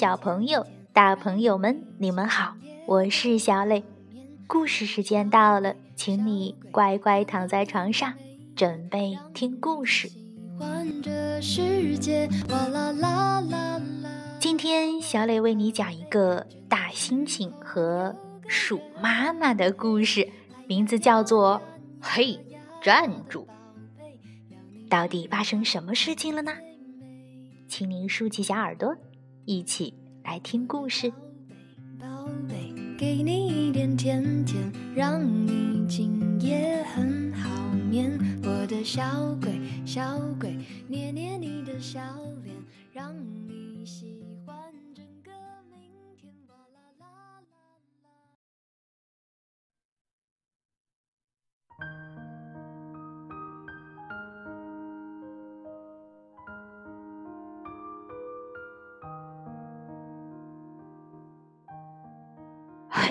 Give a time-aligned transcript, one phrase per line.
[0.00, 2.56] 小朋友、大朋友们，你们好，
[2.86, 3.84] 我是小磊。
[4.46, 8.14] 故事时间到了，请你乖乖躺在床上，
[8.56, 10.10] 准备听故事。
[14.38, 18.16] 今天小磊为你讲一个大猩猩和
[18.48, 20.26] 鼠妈妈的故事，
[20.66, 21.60] 名字叫做
[22.00, 22.40] “嘿，
[22.82, 23.46] 站住”。
[24.88, 26.52] 到底发生什么事情了呢？
[27.68, 28.96] 请您竖起小耳朵，
[29.46, 31.10] 一起来听故事。
[31.98, 37.48] 宝贝给你一点甜甜，让你今夜很好
[37.90, 38.18] 眠。
[38.42, 42.00] 我的小鬼，小鬼，捏捏你的小
[42.44, 42.54] 脸，
[42.92, 43.14] 让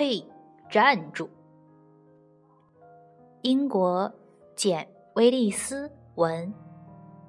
[0.02, 0.26] 嘿，
[0.70, 1.28] 站住！
[3.42, 4.10] 英国
[4.56, 6.54] 简·威利斯文，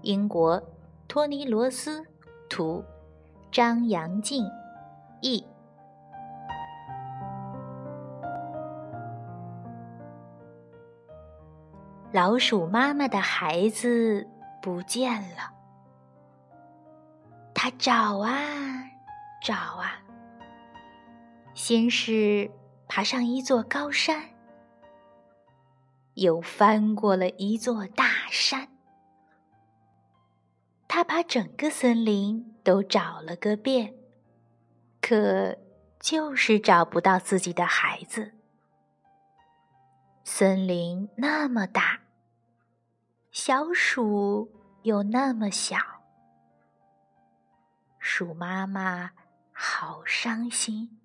[0.03, 0.63] 英国
[1.05, 2.01] 托尼·罗斯
[2.49, 2.81] 图，
[3.51, 4.45] 张扬静
[5.19, 5.45] 译。
[12.13, 14.25] 老鼠妈妈的孩子
[14.61, 15.51] 不见了，
[17.53, 18.31] 它找啊
[19.43, 20.01] 找啊，
[21.53, 22.49] 先是。
[22.93, 24.31] 爬上一座高山，
[26.15, 28.67] 又翻过了一座大山。
[30.89, 33.95] 他把整个森林都找了个遍，
[34.99, 35.57] 可
[36.01, 38.33] 就是找不到自己的孩子。
[40.25, 42.01] 森林那么大，
[43.31, 44.51] 小鼠
[44.83, 45.77] 又那么小，
[47.99, 49.11] 鼠妈妈
[49.53, 50.97] 好伤心。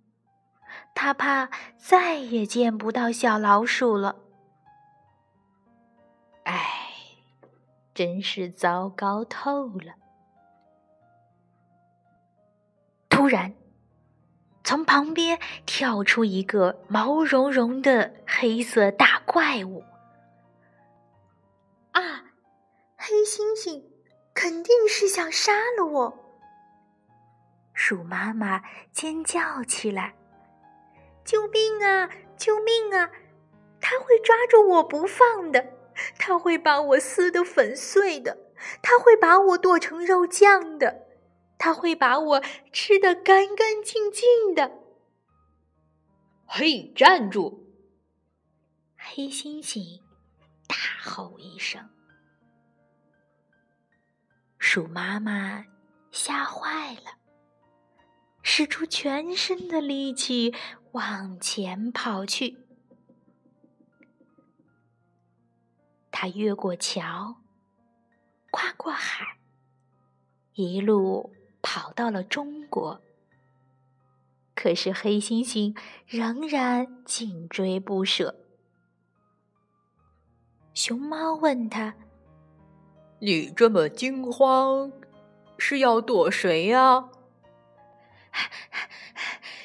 [0.94, 4.16] 他怕再也见不到小老鼠了。
[6.44, 6.66] 哎，
[7.94, 9.94] 真是糟糕透了！
[13.08, 13.54] 突然，
[14.62, 19.82] 从旁边跳出一个毛茸茸的黑色大怪物。
[21.92, 22.24] 啊，
[22.96, 23.82] 黑猩猩
[24.34, 26.18] 肯定是想杀了我！
[27.72, 30.15] 鼠妈妈尖叫起来。
[31.26, 32.08] 救命啊！
[32.38, 33.10] 救命啊！
[33.80, 35.72] 他会抓住我不放的，
[36.18, 38.38] 他会把我撕得粉碎的，
[38.80, 41.06] 他会把我剁成肉酱的，
[41.58, 42.42] 他会把我
[42.72, 44.78] 吃得干干净净的。
[46.46, 47.66] 嘿，站住！
[48.96, 50.00] 黑猩猩
[50.68, 51.88] 大吼一声，
[54.58, 55.64] 鼠妈妈
[56.10, 57.18] 吓坏了，
[58.42, 60.54] 使出全身的力气。
[60.96, 62.56] 往前跑去，
[66.10, 67.36] 他越过桥，
[68.50, 69.36] 跨过海，
[70.54, 73.02] 一路跑到了中国。
[74.54, 78.34] 可是黑猩猩仍然紧追不舍。
[80.72, 81.94] 熊猫问他
[83.20, 84.90] ：“你这么惊慌，
[85.58, 87.10] 是要躲谁呀？”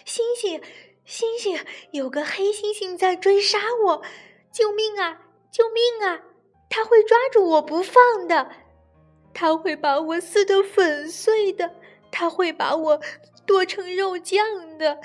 [0.04, 0.62] 星 星。
[1.12, 1.60] 星星，
[1.92, 4.02] 有个黑猩猩在追杀我！
[4.50, 5.20] 救命啊！
[5.52, 6.22] 救命啊！
[6.70, 8.50] 他会抓住我不放的，
[9.34, 11.76] 他会把我撕得粉碎的，
[12.14, 13.02] 他会把我
[13.46, 15.02] 剁成肉酱的，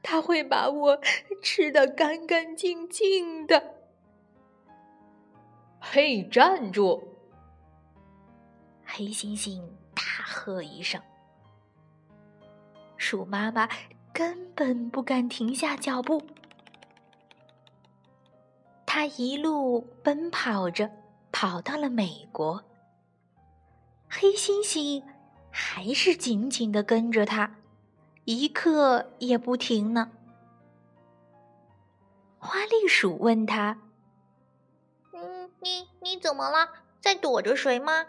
[0.00, 1.00] 他会把我
[1.42, 3.74] 吃得干干净净的。
[5.80, 7.02] 嘿，站住！
[8.84, 9.60] 黑猩猩
[9.92, 11.02] 大喝一声，
[12.96, 13.68] 鼠妈妈。
[14.18, 16.20] 根本不敢停下脚步，
[18.84, 20.90] 他一路奔跑着，
[21.30, 22.64] 跑到了美国。
[24.08, 25.04] 黑猩猩
[25.52, 27.58] 还是紧紧的跟着他，
[28.24, 30.10] 一刻也不停呢。
[32.40, 33.78] 花栗鼠问他
[35.14, 36.68] ：“嗯，你你怎么了？
[37.00, 38.04] 在躲着谁吗？”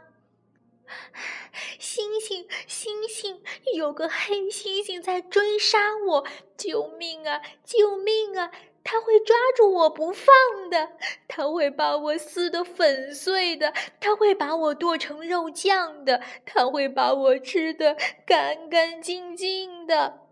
[1.99, 3.41] 星星，星星，
[3.75, 6.25] 有个黑猩猩在追杀我！
[6.55, 7.41] 救命啊！
[7.65, 8.49] 救命啊！
[8.85, 10.33] 他会抓住我不放
[10.69, 10.93] 的，
[11.27, 20.25] 他会把我撕得粉碎的，他会把我剁成肉酱的，他会把我吃得干干净净的。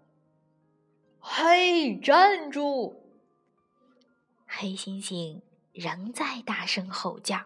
[1.19, 2.95] 嘿，站住！
[4.45, 5.41] 黑猩猩
[5.73, 7.41] 仍在大声吼叫。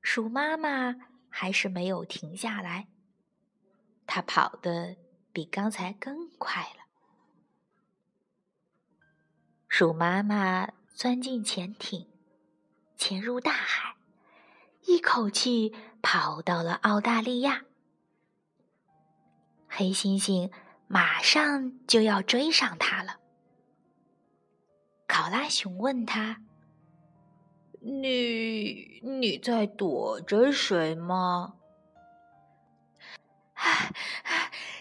[0.00, 0.94] 鼠妈妈
[1.30, 2.88] 还是没有停下来。
[4.06, 4.96] 他跑得
[5.32, 6.84] 比刚才更快了。
[9.68, 12.08] 鼠妈妈钻进潜艇，
[12.96, 13.94] 潜入大海，
[14.82, 15.72] 一口气
[16.02, 17.64] 跑到了澳大利亚。
[19.68, 20.52] 黑猩猩
[20.88, 23.20] 马上就要追上它了。
[25.06, 26.42] 考拉熊问他
[27.80, 31.54] ：“你你在躲着谁吗？”！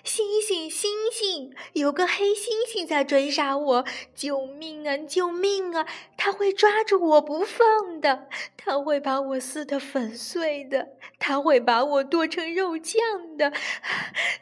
[0.03, 3.85] 星星，星星，有个黑猩猩在追杀我！
[4.15, 4.97] 救命啊！
[4.97, 5.85] 救命啊！
[6.17, 13.53] 他会抓住我不放的，他会把我撕得粉碎的，他会把我剁成肉酱的，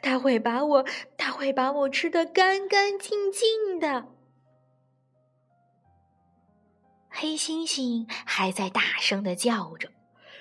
[0.00, 0.84] 他会把我，
[1.16, 4.06] 他会把我吃得干干净净的。
[7.20, 9.90] 黑猩猩还在大声的叫着：“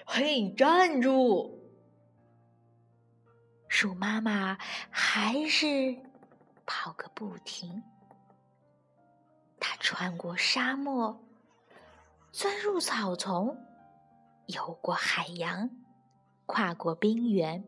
[0.05, 1.59] 嘿，站住！”
[3.67, 4.59] 鼠妈妈
[4.91, 5.97] 还是
[6.67, 7.81] 跑个不停。
[9.59, 11.19] 它穿过沙漠，
[12.31, 13.57] 钻入草丛，
[14.45, 15.71] 游过海洋，
[16.45, 17.67] 跨过冰原，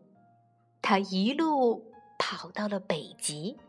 [0.84, 3.60] 它一路跑到了北极。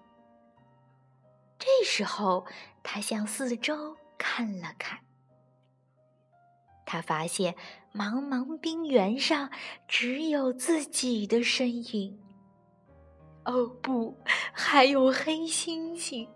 [1.58, 2.44] 这时候，
[2.82, 5.00] 它向四周看了看，
[6.90, 7.54] 他发现。
[7.92, 9.50] 茫茫冰原上，
[9.88, 12.16] 只有自己的身影。
[13.44, 14.16] 哦不，
[14.52, 16.28] 还有黑猩猩！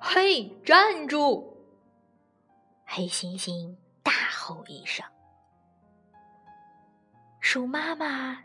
[0.00, 1.54] 嘿，站住！
[2.86, 5.04] 黑猩猩大吼一声。
[7.40, 8.42] 鼠妈妈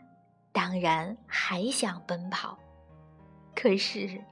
[0.52, 2.58] 当然还想奔跑，
[3.56, 4.22] 可是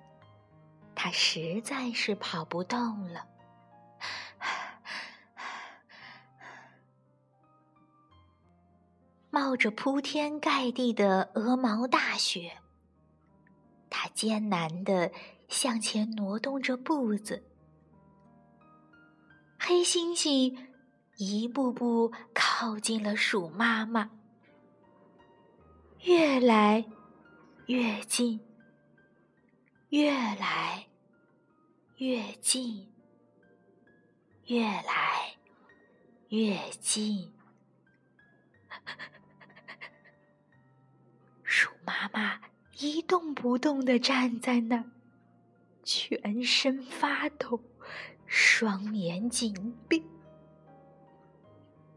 [0.94, 3.26] 它实在是跑不动了。
[9.37, 12.56] 冒着铺天盖地的鹅毛大雪，
[13.91, 15.12] 它艰难地
[15.47, 17.44] 向前挪动着步子。
[19.59, 20.56] 黑猩猩
[21.19, 24.11] 一步步靠近了鼠妈妈，
[26.05, 26.87] 越来
[27.67, 28.41] 越近，
[29.91, 30.87] 越来
[31.99, 32.91] 越近，
[34.47, 35.37] 越来
[36.31, 37.36] 越近。
[42.16, 42.40] 妈妈
[42.78, 44.84] 一动不动地站在那儿，
[45.84, 47.60] 全身发抖，
[48.24, 50.02] 双眼紧闭。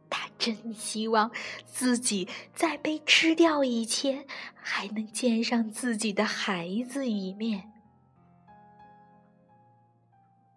[0.09, 1.31] 他真希望
[1.65, 7.71] 自己在被吃掉以前，还能见上自己的孩子一面。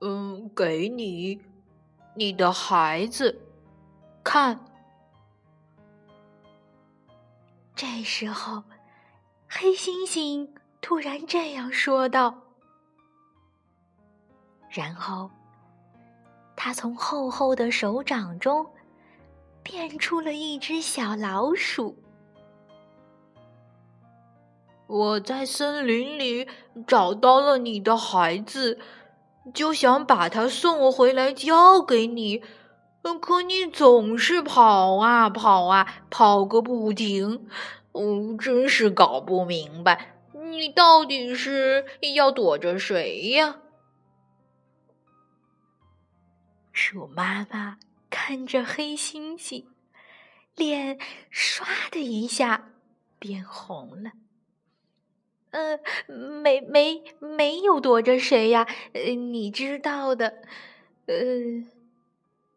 [0.00, 1.40] 嗯，给你，
[2.16, 3.40] 你的孩子，
[4.24, 4.58] 看。
[7.76, 8.64] 这时候。
[9.54, 10.48] 黑猩猩
[10.80, 12.34] 突然这样说道，
[14.70, 15.30] 然后
[16.56, 18.66] 他从厚厚的手掌中
[19.62, 21.94] 变出了一只小老鼠。
[24.86, 26.48] 我在森林里
[26.86, 28.78] 找到了你的孩子，
[29.52, 32.42] 就想把他送回来交给你，
[33.20, 37.46] 可你总是跑啊跑啊，跑个不停。
[37.92, 41.84] 哦，真是搞不明白，你到底是
[42.14, 43.60] 要躲着谁呀？
[46.72, 49.66] 鼠妈妈看着黑猩猩，
[50.56, 50.98] 脸
[51.30, 52.72] 唰的一下
[53.18, 54.12] 变红了。
[55.50, 58.66] 呃，没没没有躲着谁呀？
[58.94, 60.42] 呃，你知道的。
[61.04, 61.14] 呃，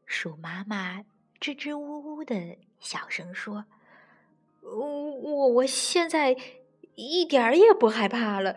[0.05, 1.03] 鼠妈妈
[1.41, 3.65] 支支吾吾的小声说。
[4.65, 6.35] 我我现在
[6.95, 8.55] 一点儿也不害怕了。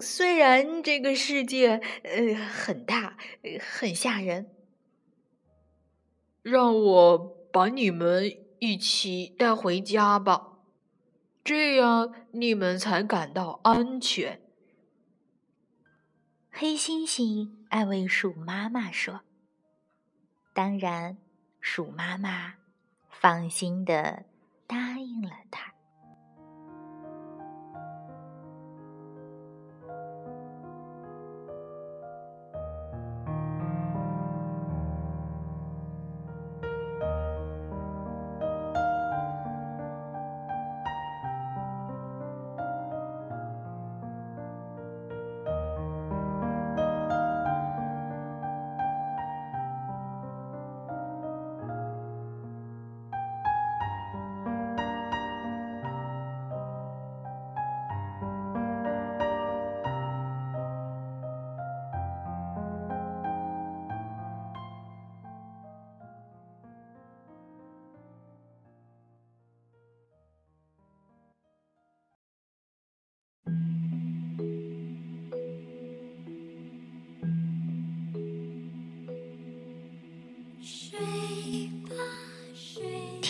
[0.00, 3.16] 虽然这个世界呃很大，
[3.60, 4.50] 很吓人。
[6.42, 7.18] 让我
[7.52, 10.58] 把你们一起带回家吧，
[11.44, 14.40] 这样你们才感到安全。
[16.50, 19.20] 黑猩猩安慰鼠妈妈说
[20.54, 21.18] ：“当然，
[21.60, 22.54] 鼠妈妈
[23.10, 24.24] 放心的。”
[24.66, 25.75] 答应了他。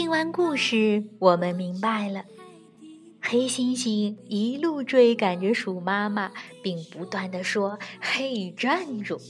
[0.06, 2.24] 听完故事，我们明白了，
[3.20, 6.30] 黑猩猩一路追赶着鼠妈妈，
[6.62, 9.20] 并不断的说：“嘿，站住！”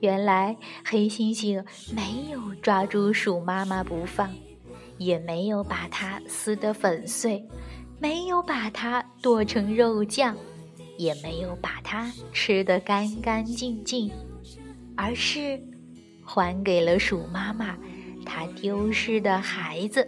[0.00, 1.64] 原来黑猩猩
[1.94, 4.28] 没有抓住鼠妈妈不放，
[4.96, 7.46] 也没有把它撕得粉碎，
[8.00, 10.36] 没有把它剁成肉酱，
[10.96, 14.10] 也没有把它吃得干干净净，
[14.96, 15.62] 而是
[16.24, 17.78] 还给了鼠妈妈
[18.28, 20.06] 它丢失的孩子。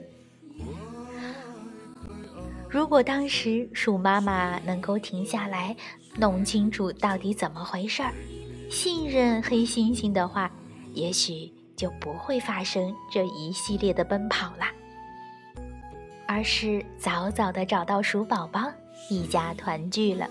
[2.68, 5.74] 如果当时鼠妈妈能够停下来，
[6.16, 8.12] 弄清楚到底怎么回事儿。
[8.70, 10.48] 信任黑猩猩的话，
[10.94, 14.72] 也许就不会发生这一系列的奔跑啦，
[16.28, 18.70] 而是早早的找到鼠宝宝，
[19.10, 20.30] 一家团聚了。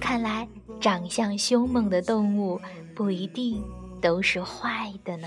[0.00, 0.46] 看来
[0.80, 2.60] 长相凶猛的动物
[2.94, 3.60] 不一定
[4.00, 5.26] 都是坏的呢。